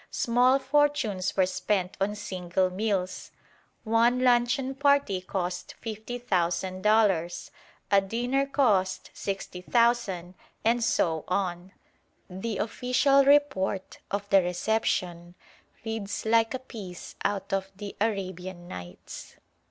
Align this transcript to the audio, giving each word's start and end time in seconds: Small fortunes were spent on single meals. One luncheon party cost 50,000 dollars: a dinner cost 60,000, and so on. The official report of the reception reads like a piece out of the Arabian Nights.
Small 0.09 0.57
fortunes 0.57 1.37
were 1.37 1.45
spent 1.45 1.95
on 2.01 2.15
single 2.15 2.71
meals. 2.71 3.29
One 3.83 4.19
luncheon 4.23 4.73
party 4.73 5.21
cost 5.21 5.75
50,000 5.79 6.81
dollars: 6.81 7.51
a 7.91 8.01
dinner 8.01 8.47
cost 8.47 9.11
60,000, 9.13 10.33
and 10.65 10.83
so 10.83 11.23
on. 11.27 11.71
The 12.27 12.57
official 12.57 13.25
report 13.25 13.99
of 14.09 14.27
the 14.31 14.41
reception 14.41 15.35
reads 15.85 16.25
like 16.25 16.55
a 16.55 16.65
piece 16.65 17.13
out 17.23 17.53
of 17.53 17.69
the 17.75 17.95
Arabian 18.01 18.67
Nights. 18.67 19.35